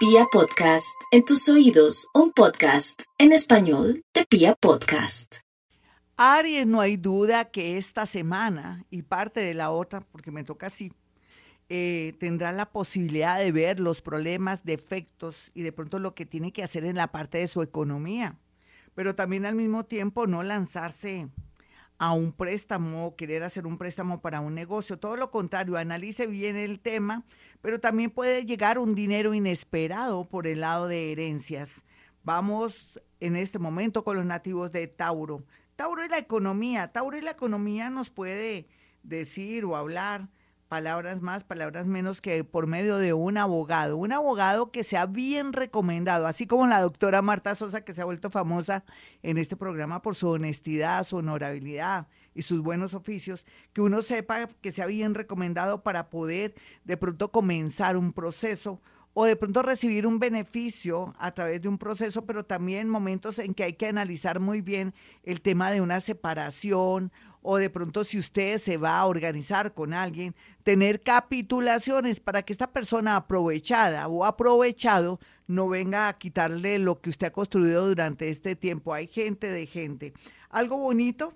Pia 0.00 0.24
Podcast, 0.32 0.98
en 1.10 1.26
tus 1.26 1.46
oídos, 1.50 2.08
un 2.14 2.32
podcast 2.32 3.02
en 3.18 3.32
español 3.32 4.02
de 4.14 4.24
Pia 4.24 4.54
Podcast. 4.54 5.40
Aries, 6.16 6.66
no 6.66 6.80
hay 6.80 6.96
duda 6.96 7.50
que 7.50 7.76
esta 7.76 8.06
semana 8.06 8.86
y 8.88 9.02
parte 9.02 9.40
de 9.40 9.52
la 9.52 9.70
otra, 9.70 10.00
porque 10.00 10.30
me 10.30 10.42
toca 10.42 10.68
así, 10.68 10.90
eh, 11.68 12.14
tendrá 12.18 12.50
la 12.52 12.70
posibilidad 12.72 13.38
de 13.38 13.52
ver 13.52 13.78
los 13.78 14.00
problemas, 14.00 14.64
defectos 14.64 15.50
y 15.52 15.60
de 15.60 15.72
pronto 15.72 15.98
lo 15.98 16.14
que 16.14 16.24
tiene 16.24 16.50
que 16.50 16.62
hacer 16.62 16.86
en 16.86 16.96
la 16.96 17.12
parte 17.12 17.36
de 17.36 17.46
su 17.46 17.60
economía. 17.60 18.38
Pero 18.94 19.14
también 19.14 19.44
al 19.44 19.54
mismo 19.54 19.84
tiempo 19.84 20.26
no 20.26 20.42
lanzarse 20.42 21.28
a 22.00 22.14
un 22.14 22.32
préstamo, 22.32 23.14
querer 23.14 23.42
hacer 23.42 23.66
un 23.66 23.76
préstamo 23.76 24.22
para 24.22 24.40
un 24.40 24.54
negocio. 24.54 24.98
Todo 24.98 25.18
lo 25.18 25.30
contrario, 25.30 25.76
analice 25.76 26.26
bien 26.26 26.56
el 26.56 26.80
tema, 26.80 27.26
pero 27.60 27.78
también 27.78 28.10
puede 28.10 28.46
llegar 28.46 28.78
un 28.78 28.94
dinero 28.94 29.34
inesperado 29.34 30.24
por 30.24 30.46
el 30.46 30.60
lado 30.60 30.88
de 30.88 31.12
herencias. 31.12 31.84
Vamos 32.24 32.98
en 33.20 33.36
este 33.36 33.58
momento 33.58 34.02
con 34.02 34.16
los 34.16 34.24
nativos 34.24 34.72
de 34.72 34.86
Tauro. 34.86 35.44
Tauro 35.76 36.02
y 36.02 36.08
la 36.08 36.16
economía. 36.16 36.90
Tauro 36.90 37.18
y 37.18 37.20
la 37.20 37.32
economía 37.32 37.90
nos 37.90 38.08
puede 38.08 38.66
decir 39.02 39.66
o 39.66 39.76
hablar 39.76 40.30
palabras 40.70 41.20
más, 41.20 41.42
palabras 41.42 41.88
menos 41.88 42.20
que 42.20 42.44
por 42.44 42.68
medio 42.68 42.96
de 42.96 43.12
un 43.12 43.36
abogado, 43.38 43.96
un 43.96 44.12
abogado 44.12 44.70
que 44.70 44.84
sea 44.84 45.06
bien 45.06 45.52
recomendado, 45.52 46.28
así 46.28 46.46
como 46.46 46.68
la 46.68 46.80
doctora 46.80 47.22
Marta 47.22 47.56
Sosa, 47.56 47.80
que 47.80 47.92
se 47.92 48.02
ha 48.02 48.04
vuelto 48.04 48.30
famosa 48.30 48.84
en 49.24 49.36
este 49.36 49.56
programa 49.56 50.00
por 50.00 50.14
su 50.14 50.28
honestidad, 50.28 51.02
su 51.02 51.16
honorabilidad 51.16 52.06
y 52.36 52.42
sus 52.42 52.62
buenos 52.62 52.94
oficios, 52.94 53.46
que 53.72 53.80
uno 53.80 54.00
sepa 54.00 54.46
que 54.46 54.70
sea 54.70 54.86
bien 54.86 55.16
recomendado 55.16 55.82
para 55.82 56.08
poder 56.08 56.54
de 56.84 56.96
pronto 56.96 57.32
comenzar 57.32 57.96
un 57.96 58.12
proceso 58.12 58.80
o 59.12 59.24
de 59.24 59.34
pronto 59.34 59.62
recibir 59.62 60.06
un 60.06 60.20
beneficio 60.20 61.16
a 61.18 61.32
través 61.32 61.60
de 61.60 61.68
un 61.68 61.78
proceso, 61.78 62.26
pero 62.26 62.44
también 62.44 62.88
momentos 62.88 63.40
en 63.40 63.54
que 63.54 63.64
hay 63.64 63.72
que 63.72 63.88
analizar 63.88 64.38
muy 64.38 64.60
bien 64.60 64.94
el 65.24 65.40
tema 65.40 65.72
de 65.72 65.80
una 65.80 65.98
separación 65.98 67.10
o 67.42 67.56
de 67.58 67.70
pronto 67.70 68.04
si 68.04 68.18
usted 68.18 68.58
se 68.58 68.76
va 68.76 68.98
a 68.98 69.06
organizar 69.06 69.72
con 69.72 69.92
alguien, 69.92 70.34
tener 70.62 71.00
capitulaciones 71.00 72.20
para 72.20 72.42
que 72.42 72.52
esta 72.52 72.70
persona 72.72 73.16
aprovechada 73.16 74.08
o 74.08 74.24
aprovechado 74.24 75.20
no 75.46 75.68
venga 75.68 76.08
a 76.08 76.18
quitarle 76.18 76.78
lo 76.78 77.00
que 77.00 77.10
usted 77.10 77.28
ha 77.28 77.32
construido 77.32 77.88
durante 77.88 78.28
este 78.28 78.56
tiempo. 78.56 78.94
Hay 78.94 79.06
gente 79.06 79.48
de 79.48 79.66
gente. 79.66 80.12
Algo 80.50 80.76
bonito, 80.76 81.34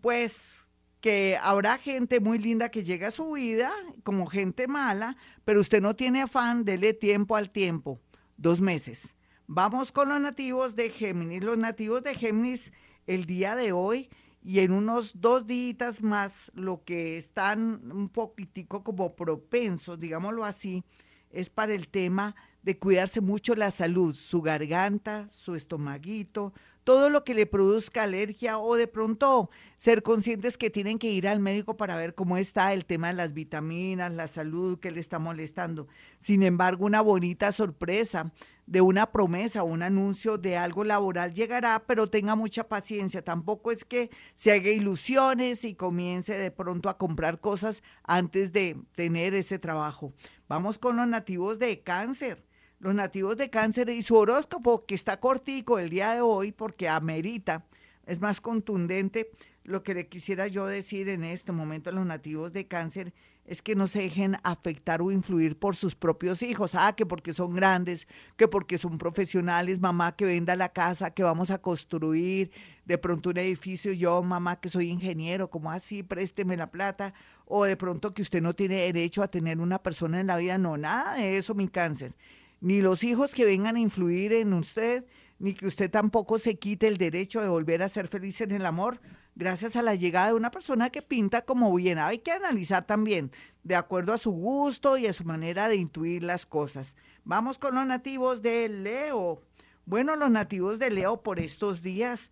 pues 0.00 0.66
que 1.00 1.38
habrá 1.40 1.78
gente 1.78 2.20
muy 2.20 2.38
linda 2.38 2.70
que 2.70 2.82
llega 2.82 3.08
a 3.08 3.12
su 3.12 3.32
vida 3.32 3.72
como 4.02 4.26
gente 4.26 4.66
mala, 4.66 5.16
pero 5.44 5.60
usted 5.60 5.80
no 5.80 5.94
tiene 5.94 6.22
afán, 6.22 6.64
dele 6.64 6.94
tiempo 6.94 7.36
al 7.36 7.50
tiempo, 7.50 8.00
dos 8.36 8.60
meses. 8.60 9.14
Vamos 9.46 9.92
con 9.92 10.08
los 10.08 10.20
nativos 10.20 10.74
de 10.74 10.90
Géminis. 10.90 11.44
Los 11.44 11.56
nativos 11.56 12.02
de 12.02 12.16
Géminis 12.16 12.72
el 13.06 13.26
día 13.26 13.54
de 13.54 13.70
hoy 13.70 14.10
y 14.46 14.60
en 14.60 14.70
unos 14.70 15.20
dos 15.20 15.44
días 15.48 16.02
más 16.02 16.52
lo 16.54 16.84
que 16.84 17.16
están 17.16 17.90
un 17.90 18.08
poquitico 18.08 18.84
como 18.84 19.16
propensos, 19.16 19.98
digámoslo 19.98 20.44
así, 20.44 20.84
es 21.30 21.50
para 21.50 21.74
el 21.74 21.88
tema 21.88 22.36
de 22.62 22.78
cuidarse 22.78 23.20
mucho 23.20 23.56
la 23.56 23.72
salud, 23.72 24.14
su 24.14 24.42
garganta, 24.42 25.28
su 25.32 25.56
estomaguito, 25.56 26.52
todo 26.86 27.10
lo 27.10 27.24
que 27.24 27.34
le 27.34 27.46
produzca 27.46 28.04
alergia 28.04 28.60
o 28.60 28.76
de 28.76 28.86
pronto 28.86 29.50
ser 29.76 30.04
conscientes 30.04 30.56
que 30.56 30.70
tienen 30.70 31.00
que 31.00 31.10
ir 31.10 31.26
al 31.26 31.40
médico 31.40 31.76
para 31.76 31.96
ver 31.96 32.14
cómo 32.14 32.36
está 32.36 32.72
el 32.72 32.86
tema 32.86 33.08
de 33.08 33.14
las 33.14 33.34
vitaminas, 33.34 34.14
la 34.14 34.28
salud 34.28 34.78
que 34.78 34.92
le 34.92 35.00
está 35.00 35.18
molestando. 35.18 35.88
Sin 36.20 36.44
embargo, 36.44 36.86
una 36.86 37.00
bonita 37.00 37.50
sorpresa 37.50 38.32
de 38.66 38.82
una 38.82 39.10
promesa 39.10 39.64
o 39.64 39.66
un 39.66 39.82
anuncio 39.82 40.38
de 40.38 40.56
algo 40.56 40.84
laboral 40.84 41.34
llegará, 41.34 41.82
pero 41.88 42.08
tenga 42.08 42.36
mucha 42.36 42.68
paciencia. 42.68 43.20
Tampoco 43.20 43.72
es 43.72 43.84
que 43.84 44.10
se 44.36 44.52
haga 44.52 44.70
ilusiones 44.70 45.64
y 45.64 45.74
comience 45.74 46.38
de 46.38 46.52
pronto 46.52 46.88
a 46.88 46.98
comprar 46.98 47.40
cosas 47.40 47.82
antes 48.04 48.52
de 48.52 48.76
tener 48.94 49.34
ese 49.34 49.58
trabajo. 49.58 50.12
Vamos 50.48 50.78
con 50.78 50.96
los 50.96 51.08
nativos 51.08 51.58
de 51.58 51.82
cáncer 51.82 52.44
los 52.78 52.94
nativos 52.94 53.36
de 53.36 53.50
cáncer 53.50 53.88
y 53.88 54.02
su 54.02 54.16
horóscopo, 54.16 54.84
que 54.84 54.94
está 54.94 55.18
cortico 55.18 55.78
el 55.78 55.90
día 55.90 56.14
de 56.14 56.20
hoy 56.20 56.52
porque 56.52 56.88
amerita, 56.88 57.66
es 58.06 58.20
más 58.20 58.40
contundente. 58.40 59.30
Lo 59.64 59.82
que 59.82 59.94
le 59.94 60.06
quisiera 60.06 60.46
yo 60.46 60.66
decir 60.66 61.08
en 61.08 61.24
este 61.24 61.50
momento 61.50 61.90
a 61.90 61.92
los 61.92 62.06
nativos 62.06 62.52
de 62.52 62.68
cáncer 62.68 63.12
es 63.44 63.62
que 63.62 63.74
no 63.74 63.88
se 63.88 64.00
dejen 64.00 64.36
afectar 64.44 65.02
o 65.02 65.10
influir 65.10 65.58
por 65.58 65.74
sus 65.74 65.96
propios 65.96 66.42
hijos. 66.42 66.76
Ah, 66.76 66.94
que 66.94 67.04
porque 67.04 67.32
son 67.32 67.54
grandes, 67.54 68.06
que 68.36 68.46
porque 68.46 68.78
son 68.78 68.98
profesionales, 68.98 69.80
mamá 69.80 70.14
que 70.14 70.24
venda 70.24 70.54
la 70.54 70.68
casa, 70.68 71.10
que 71.10 71.24
vamos 71.24 71.50
a 71.50 71.58
construir 71.58 72.52
de 72.84 72.98
pronto 72.98 73.30
un 73.30 73.38
edificio, 73.38 73.92
yo 73.92 74.22
mamá 74.22 74.60
que 74.60 74.68
soy 74.68 74.88
ingeniero, 74.88 75.50
como 75.50 75.72
así, 75.72 76.04
présteme 76.04 76.56
la 76.56 76.70
plata, 76.70 77.14
o 77.44 77.64
de 77.64 77.76
pronto 77.76 78.14
que 78.14 78.22
usted 78.22 78.42
no 78.42 78.54
tiene 78.54 78.76
derecho 78.82 79.22
a 79.22 79.28
tener 79.28 79.58
una 79.58 79.82
persona 79.82 80.20
en 80.20 80.28
la 80.28 80.36
vida, 80.36 80.58
no, 80.58 80.76
nada 80.76 81.14
de 81.14 81.38
eso, 81.38 81.54
mi 81.54 81.66
cáncer 81.68 82.14
ni 82.60 82.80
los 82.80 83.04
hijos 83.04 83.34
que 83.34 83.44
vengan 83.44 83.76
a 83.76 83.80
influir 83.80 84.32
en 84.32 84.52
usted, 84.52 85.04
ni 85.38 85.54
que 85.54 85.66
usted 85.66 85.90
tampoco 85.90 86.38
se 86.38 86.58
quite 86.58 86.88
el 86.88 86.96
derecho 86.96 87.40
de 87.40 87.48
volver 87.48 87.82
a 87.82 87.88
ser 87.88 88.08
feliz 88.08 88.40
en 88.40 88.52
el 88.52 88.66
amor 88.66 89.00
gracias 89.36 89.76
a 89.76 89.82
la 89.82 89.94
llegada 89.94 90.28
de 90.28 90.34
una 90.34 90.50
persona 90.50 90.90
que 90.90 91.02
pinta 91.02 91.42
como 91.42 91.72
bien. 91.74 91.98
Hay 91.98 92.18
que 92.18 92.32
analizar 92.32 92.86
también 92.86 93.30
de 93.62 93.76
acuerdo 93.76 94.12
a 94.12 94.18
su 94.18 94.32
gusto 94.32 94.96
y 94.96 95.06
a 95.06 95.12
su 95.12 95.24
manera 95.24 95.68
de 95.68 95.76
intuir 95.76 96.24
las 96.24 96.46
cosas. 96.46 96.96
Vamos 97.24 97.58
con 97.58 97.74
los 97.74 97.86
nativos 97.86 98.42
de 98.42 98.68
Leo. 98.68 99.42
Bueno, 99.84 100.16
los 100.16 100.30
nativos 100.30 100.78
de 100.78 100.90
Leo 100.90 101.22
por 101.22 101.38
estos 101.38 101.82
días 101.82 102.30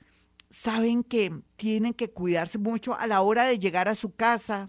saben 0.48 1.04
que 1.04 1.32
tienen 1.56 1.92
que 1.92 2.10
cuidarse 2.10 2.58
mucho 2.58 2.98
a 2.98 3.06
la 3.06 3.20
hora 3.20 3.44
de 3.44 3.58
llegar 3.58 3.88
a 3.88 3.94
su 3.94 4.14
casa, 4.14 4.68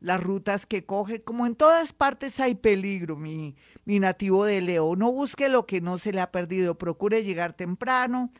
las 0.00 0.22
rutas 0.22 0.66
que 0.66 0.84
coge, 0.84 1.22
como 1.22 1.46
en 1.46 1.54
todas 1.54 1.92
partes 1.92 2.40
hay 2.40 2.54
peligro, 2.54 3.16
mi, 3.16 3.56
mi 3.84 4.00
nativo 4.00 4.44
de 4.44 4.60
Leo. 4.60 4.96
No 4.96 5.12
busque 5.12 5.48
lo 5.48 5.66
que 5.66 5.80
no 5.80 5.98
se 5.98 6.12
le 6.12 6.20
ha 6.20 6.32
perdido, 6.32 6.78
procure 6.78 7.22
llegar 7.22 7.52
temprano, 7.52 8.32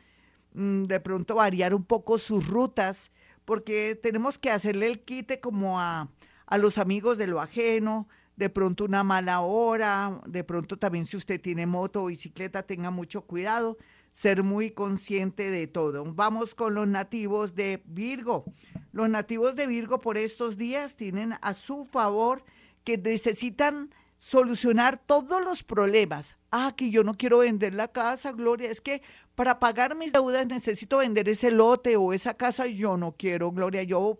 mm, 0.53 0.83
de 0.83 0.99
pronto 0.99 1.35
variar 1.35 1.73
un 1.73 1.83
poco 1.83 2.17
sus 2.17 2.47
rutas, 2.47 3.11
porque 3.45 3.99
tenemos 4.01 4.37
que 4.37 4.51
hacerle 4.51 4.87
el 4.87 5.01
quite 5.01 5.39
como 5.39 5.79
a, 5.79 6.09
a 6.47 6.57
los 6.57 6.77
amigos 6.77 7.17
de 7.17 7.27
lo 7.27 7.39
ajeno, 7.39 8.07
de 8.35 8.49
pronto 8.49 8.85
una 8.85 9.03
mala 9.03 9.41
hora, 9.41 10.19
de 10.25 10.43
pronto 10.43 10.77
también 10.77 11.05
si 11.05 11.15
usted 11.15 11.39
tiene 11.39 11.67
moto 11.67 12.03
o 12.03 12.07
bicicleta, 12.07 12.63
tenga 12.63 12.89
mucho 12.89 13.21
cuidado 13.21 13.77
ser 14.11 14.43
muy 14.43 14.71
consciente 14.71 15.49
de 15.49 15.67
todo. 15.67 16.05
Vamos 16.13 16.53
con 16.53 16.75
los 16.75 16.87
nativos 16.87 17.55
de 17.55 17.81
Virgo. 17.85 18.45
Los 18.91 19.09
nativos 19.09 19.55
de 19.55 19.67
Virgo 19.67 19.99
por 19.99 20.17
estos 20.17 20.57
días 20.57 20.95
tienen 20.95 21.35
a 21.41 21.53
su 21.53 21.85
favor 21.85 22.43
que 22.83 22.97
necesitan 22.97 23.93
solucionar 24.17 25.01
todos 25.03 25.43
los 25.43 25.63
problemas. 25.63 26.37
Ah, 26.51 26.73
que 26.75 26.91
yo 26.91 27.03
no 27.03 27.15
quiero 27.15 27.39
vender 27.39 27.73
la 27.73 27.87
casa, 27.87 28.33
Gloria, 28.33 28.69
es 28.69 28.81
que 28.81 29.01
para 29.35 29.59
pagar 29.59 29.95
mis 29.95 30.11
deudas 30.11 30.45
necesito 30.45 30.99
vender 30.99 31.29
ese 31.29 31.49
lote 31.49 31.95
o 31.95 32.13
esa 32.13 32.35
casa, 32.35 32.67
yo 32.67 32.97
no 32.97 33.15
quiero, 33.17 33.51
Gloria, 33.51 33.83
yo 33.83 34.19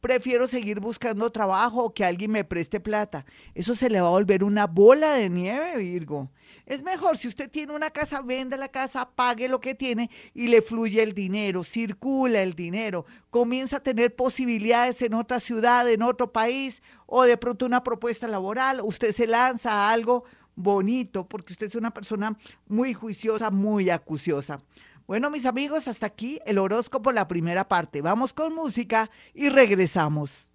prefiero 0.00 0.46
seguir 0.46 0.80
buscando 0.80 1.30
trabajo 1.30 1.84
o 1.84 1.94
que 1.94 2.04
alguien 2.04 2.30
me 2.30 2.44
preste 2.44 2.80
plata. 2.80 3.24
Eso 3.54 3.74
se 3.74 3.90
le 3.90 4.00
va 4.00 4.08
a 4.08 4.10
volver 4.10 4.44
una 4.44 4.66
bola 4.66 5.14
de 5.14 5.28
nieve, 5.28 5.76
Virgo. 5.78 6.30
Es 6.66 6.82
mejor, 6.82 7.16
si 7.16 7.28
usted 7.28 7.50
tiene 7.50 7.74
una 7.74 7.90
casa, 7.90 8.20
venda 8.22 8.56
la 8.56 8.68
casa, 8.68 9.08
pague 9.10 9.48
lo 9.48 9.60
que 9.60 9.74
tiene 9.74 10.10
y 10.34 10.48
le 10.48 10.62
fluye 10.62 11.02
el 11.02 11.14
dinero, 11.14 11.64
circula 11.64 12.42
el 12.42 12.54
dinero, 12.54 13.06
comienza 13.30 13.76
a 13.76 13.82
tener 13.82 14.14
posibilidades 14.14 15.02
en 15.02 15.14
otra 15.14 15.40
ciudad, 15.40 15.88
en 15.90 16.02
otro 16.02 16.32
país 16.32 16.82
o 17.06 17.24
de 17.24 17.36
pronto 17.36 17.66
una 17.66 17.82
propuesta 17.82 18.28
laboral, 18.28 18.80
usted 18.82 19.12
se 19.12 19.26
lanza 19.26 19.72
a 19.72 19.92
algo 19.92 20.24
bonito 20.54 21.26
porque 21.26 21.52
usted 21.52 21.66
es 21.66 21.74
una 21.74 21.92
persona 21.92 22.36
muy 22.68 22.94
juiciosa, 22.94 23.50
muy 23.50 23.90
acuciosa. 23.90 24.58
Bueno, 25.10 25.28
mis 25.28 25.44
amigos, 25.44 25.88
hasta 25.88 26.06
aquí 26.06 26.38
el 26.46 26.56
horóscopo, 26.56 27.10
la 27.10 27.26
primera 27.26 27.66
parte. 27.66 28.00
Vamos 28.00 28.32
con 28.32 28.54
música 28.54 29.10
y 29.34 29.48
regresamos. 29.48 30.48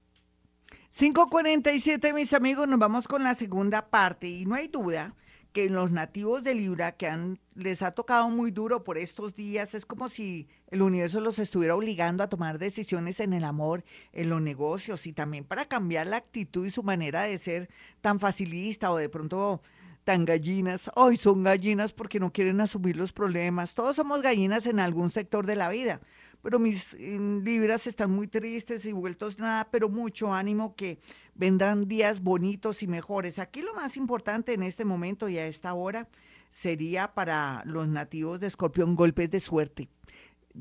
5.47, 0.97 2.13
mis 2.13 2.31
amigos, 2.31 2.65
nos 2.65 2.79
vamos 2.79 3.05
con 3.05 3.21
la 3.21 3.35
segunda 3.35 3.89
parte 3.89 4.29
y 4.29 4.45
no 4.45 4.55
hay 4.55 4.69
duda 4.69 5.13
que 5.51 5.69
los 5.69 5.91
nativos 5.91 6.41
de 6.41 6.55
Libra 6.55 6.93
que 6.93 7.35
les 7.53 7.81
ha 7.81 7.91
tocado 7.91 8.29
muy 8.29 8.49
duro 8.49 8.85
por 8.85 8.97
estos 8.97 9.35
días, 9.35 9.75
es 9.75 9.85
como 9.85 10.07
si 10.07 10.47
el 10.69 10.81
universo 10.81 11.19
los 11.19 11.37
estuviera 11.37 11.75
obligando 11.75 12.23
a 12.23 12.29
tomar 12.29 12.57
decisiones 12.57 13.19
en 13.19 13.33
el 13.33 13.43
amor, 13.43 13.83
en 14.13 14.29
los 14.29 14.41
negocios 14.41 15.05
y 15.05 15.11
también 15.11 15.43
para 15.43 15.67
cambiar 15.67 16.07
la 16.07 16.15
actitud 16.15 16.65
y 16.65 16.69
su 16.69 16.81
manera 16.81 17.23
de 17.23 17.37
ser 17.39 17.69
tan 17.99 18.21
facilista 18.21 18.89
o 18.89 18.95
de 18.95 19.09
pronto 19.09 19.61
tan 20.05 20.23
gallinas. 20.23 20.89
Hoy 20.95 21.17
son 21.17 21.43
gallinas 21.43 21.91
porque 21.91 22.21
no 22.21 22.31
quieren 22.31 22.61
asumir 22.61 22.95
los 22.95 23.11
problemas. 23.11 23.73
Todos 23.73 23.97
somos 23.97 24.21
gallinas 24.21 24.65
en 24.67 24.79
algún 24.79 25.09
sector 25.09 25.45
de 25.45 25.57
la 25.57 25.67
vida 25.67 25.99
pero 26.45 26.59
mis 26.59 26.93
libras 26.93 27.87
están 27.87 28.11
muy 28.11 28.27
tristes 28.27 28.85
y 28.85 28.91
vueltos 28.91 29.39
nada, 29.39 29.67
pero 29.71 29.89
mucho 29.89 30.31
ánimo 30.31 30.75
que 30.75 30.99
vendrán 31.33 31.87
días 31.87 32.21
bonitos 32.21 32.83
y 32.83 32.87
mejores. 32.87 33.39
Aquí 33.39 33.63
lo 33.63 33.73
más 33.73 33.97
importante 33.97 34.53
en 34.53 34.61
este 34.61 34.85
momento 34.85 35.27
y 35.27 35.39
a 35.39 35.47
esta 35.47 35.73
hora 35.73 36.07
sería 36.51 37.15
para 37.15 37.63
los 37.65 37.87
nativos 37.87 38.39
de 38.39 38.45
Escorpión 38.45 38.95
golpes 38.95 39.31
de 39.31 39.39
suerte. 39.39 39.89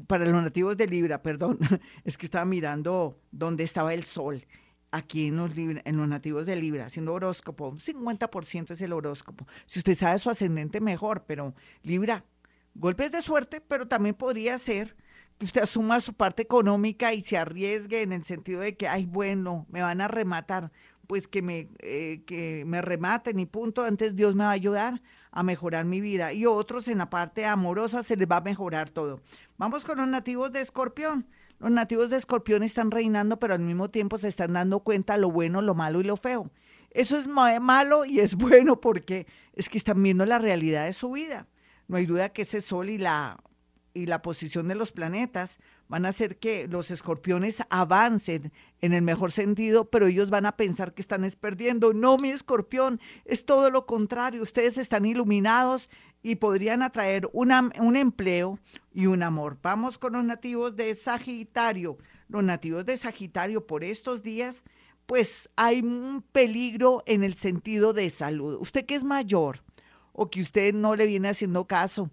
Para 0.06 0.24
los 0.24 0.42
nativos 0.42 0.74
de 0.78 0.86
Libra, 0.86 1.20
perdón, 1.20 1.58
es 2.04 2.16
que 2.16 2.24
estaba 2.24 2.46
mirando 2.46 3.20
dónde 3.30 3.62
estaba 3.62 3.92
el 3.92 4.04
sol 4.04 4.42
aquí 4.94 5.26
en 5.26 5.36
los, 5.36 5.50
en 5.56 5.96
los 5.96 6.08
nativos 6.08 6.46
de 6.46 6.54
Libra, 6.54 6.86
haciendo 6.86 7.12
horóscopo, 7.12 7.72
50% 7.72 8.70
es 8.70 8.80
el 8.80 8.92
horóscopo. 8.92 9.46
Si 9.66 9.80
usted 9.80 9.96
sabe 9.96 10.18
su 10.20 10.30
ascendente, 10.30 10.80
mejor, 10.80 11.24
pero 11.26 11.52
Libra, 11.82 12.24
golpes 12.74 13.10
de 13.10 13.20
suerte, 13.20 13.60
pero 13.60 13.88
también 13.88 14.14
podría 14.14 14.56
ser 14.56 14.96
que 15.36 15.46
usted 15.46 15.62
asuma 15.62 16.00
su 16.00 16.14
parte 16.14 16.42
económica 16.42 17.12
y 17.12 17.22
se 17.22 17.36
arriesgue 17.36 18.02
en 18.02 18.12
el 18.12 18.22
sentido 18.22 18.60
de 18.60 18.76
que, 18.76 18.86
ay, 18.86 19.04
bueno, 19.04 19.66
me 19.68 19.82
van 19.82 20.00
a 20.00 20.06
rematar, 20.06 20.70
pues 21.08 21.26
que 21.26 21.42
me, 21.42 21.68
eh, 21.80 22.22
que 22.24 22.62
me 22.64 22.80
rematen 22.80 23.40
y 23.40 23.46
punto, 23.46 23.82
antes 23.82 24.14
Dios 24.14 24.36
me 24.36 24.44
va 24.44 24.50
a 24.50 24.52
ayudar 24.52 25.02
a 25.32 25.42
mejorar 25.42 25.86
mi 25.86 26.00
vida. 26.00 26.32
Y 26.32 26.46
otros 26.46 26.86
en 26.86 26.98
la 26.98 27.10
parte 27.10 27.46
amorosa 27.46 28.04
se 28.04 28.16
les 28.16 28.28
va 28.28 28.36
a 28.36 28.42
mejorar 28.42 28.90
todo. 28.90 29.20
Vamos 29.58 29.84
con 29.84 29.98
los 29.98 30.06
nativos 30.06 30.52
de 30.52 30.60
Escorpión. 30.60 31.26
Los 31.58 31.70
nativos 31.70 32.10
de 32.10 32.16
Escorpión 32.16 32.62
están 32.62 32.90
reinando, 32.90 33.38
pero 33.38 33.54
al 33.54 33.60
mismo 33.60 33.90
tiempo 33.90 34.18
se 34.18 34.28
están 34.28 34.52
dando 34.52 34.80
cuenta 34.80 35.16
lo 35.16 35.30
bueno, 35.30 35.62
lo 35.62 35.74
malo 35.74 36.00
y 36.00 36.04
lo 36.04 36.16
feo. 36.16 36.50
Eso 36.90 37.16
es 37.16 37.26
malo 37.26 38.04
y 38.04 38.20
es 38.20 38.34
bueno 38.36 38.80
porque 38.80 39.26
es 39.52 39.68
que 39.68 39.78
están 39.78 40.02
viendo 40.02 40.26
la 40.26 40.38
realidad 40.38 40.86
de 40.86 40.92
su 40.92 41.10
vida. 41.10 41.46
No 41.88 41.96
hay 41.96 42.06
duda 42.06 42.30
que 42.30 42.42
ese 42.42 42.62
sol 42.62 42.88
y 42.88 42.98
la, 42.98 43.42
y 43.92 44.06
la 44.06 44.22
posición 44.22 44.68
de 44.68 44.74
los 44.74 44.92
planetas 44.92 45.58
van 45.88 46.06
a 46.06 46.08
hacer 46.08 46.38
que 46.38 46.66
los 46.66 46.90
escorpiones 46.90 47.62
avancen 47.68 48.52
en 48.80 48.92
el 48.92 49.02
mejor 49.02 49.32
sentido, 49.32 49.90
pero 49.90 50.06
ellos 50.06 50.30
van 50.30 50.46
a 50.46 50.56
pensar 50.56 50.94
que 50.94 51.02
están 51.02 51.28
perdiendo. 51.40 51.92
No, 51.92 52.16
mi 52.16 52.30
escorpión, 52.30 53.00
es 53.24 53.44
todo 53.44 53.70
lo 53.70 53.86
contrario. 53.86 54.42
Ustedes 54.42 54.78
están 54.78 55.04
iluminados 55.04 55.90
y 56.24 56.36
podrían 56.36 56.82
atraer 56.82 57.28
un 57.34 57.96
empleo 57.96 58.58
y 58.94 59.06
un 59.06 59.22
amor. 59.22 59.58
Vamos 59.62 59.98
con 59.98 60.14
los 60.14 60.24
nativos 60.24 60.74
de 60.74 60.94
Sagitario. 60.94 61.98
Los 62.28 62.42
nativos 62.42 62.86
de 62.86 62.96
Sagitario 62.96 63.66
por 63.66 63.84
estos 63.84 64.22
días, 64.22 64.64
pues 65.04 65.50
hay 65.54 65.80
un 65.80 66.24
peligro 66.32 67.02
en 67.04 67.24
el 67.24 67.34
sentido 67.34 67.92
de 67.92 68.08
salud. 68.08 68.56
Usted 68.58 68.86
que 68.86 68.94
es 68.94 69.04
mayor 69.04 69.62
o 70.14 70.30
que 70.30 70.40
usted 70.40 70.72
no 70.72 70.96
le 70.96 71.06
viene 71.06 71.28
haciendo 71.28 71.66
caso 71.66 72.10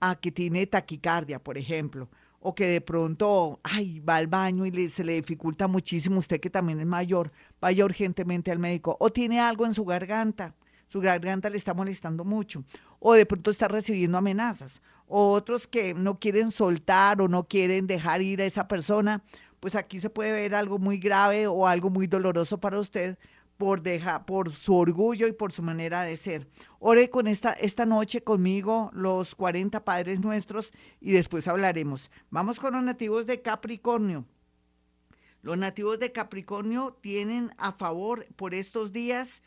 a 0.00 0.16
que 0.16 0.32
tiene 0.32 0.66
taquicardia, 0.66 1.38
por 1.38 1.56
ejemplo, 1.56 2.10
o 2.40 2.56
que 2.56 2.66
de 2.66 2.80
pronto, 2.80 3.60
ay, 3.62 4.00
va 4.00 4.16
al 4.16 4.26
baño 4.26 4.66
y 4.66 4.88
se 4.88 5.04
le 5.04 5.12
dificulta 5.12 5.68
muchísimo, 5.68 6.18
usted 6.18 6.40
que 6.40 6.50
también 6.50 6.80
es 6.80 6.86
mayor, 6.86 7.30
vaya 7.60 7.84
urgentemente 7.84 8.50
al 8.50 8.58
médico, 8.58 8.96
o 8.98 9.12
tiene 9.12 9.38
algo 9.38 9.66
en 9.66 9.74
su 9.74 9.84
garganta 9.84 10.56
su 10.92 11.00
garganta 11.00 11.48
le 11.48 11.56
está 11.56 11.72
molestando 11.72 12.22
mucho, 12.22 12.64
o 12.98 13.14
de 13.14 13.24
pronto 13.24 13.50
está 13.50 13.66
recibiendo 13.66 14.18
amenazas, 14.18 14.82
o 15.06 15.30
otros 15.30 15.66
que 15.66 15.94
no 15.94 16.18
quieren 16.18 16.50
soltar 16.50 17.22
o 17.22 17.28
no 17.28 17.44
quieren 17.44 17.86
dejar 17.86 18.20
ir 18.20 18.42
a 18.42 18.44
esa 18.44 18.68
persona, 18.68 19.24
pues 19.58 19.74
aquí 19.74 20.00
se 20.00 20.10
puede 20.10 20.32
ver 20.32 20.54
algo 20.54 20.78
muy 20.78 20.98
grave 20.98 21.46
o 21.46 21.66
algo 21.66 21.88
muy 21.88 22.08
doloroso 22.08 22.60
para 22.60 22.78
usted 22.78 23.16
por, 23.56 23.80
dejar, 23.80 24.26
por 24.26 24.52
su 24.52 24.76
orgullo 24.76 25.26
y 25.26 25.32
por 25.32 25.50
su 25.50 25.62
manera 25.62 26.02
de 26.02 26.18
ser. 26.18 26.46
Ore 26.78 27.08
con 27.08 27.26
esta, 27.26 27.52
esta 27.52 27.86
noche 27.86 28.22
conmigo 28.22 28.90
los 28.92 29.34
40 29.34 29.86
Padres 29.86 30.20
Nuestros 30.20 30.74
y 31.00 31.12
después 31.12 31.48
hablaremos. 31.48 32.10
Vamos 32.28 32.60
con 32.60 32.74
los 32.74 32.82
nativos 32.82 33.24
de 33.24 33.40
Capricornio. 33.40 34.26
Los 35.40 35.56
nativos 35.56 35.98
de 35.98 36.12
Capricornio 36.12 36.98
tienen 37.00 37.54
a 37.56 37.72
favor 37.72 38.26
por 38.36 38.52
estos 38.52 38.92
días 38.92 39.42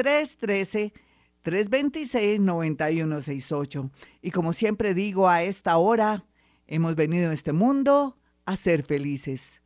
313-326-9168. 1.45 3.91
Y 4.23 4.33
como 4.33 4.53
siempre 4.53 4.93
digo, 4.93 5.29
a 5.29 5.45
esta 5.45 5.77
hora 5.77 6.27
hemos 6.67 6.97
venido 6.97 7.31
a 7.31 7.33
este 7.33 7.53
mundo 7.53 8.19
a 8.45 8.57
ser 8.57 8.83
felices. 8.83 9.63